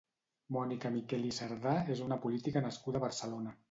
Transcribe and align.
Mònica 0.57 0.91
Miquel 0.95 1.29
i 1.33 1.35
Serdà 1.41 1.77
és 1.97 2.05
una 2.09 2.21
política 2.27 2.69
nascuda 2.69 3.03
a 3.05 3.09
Barcelona. 3.11 3.59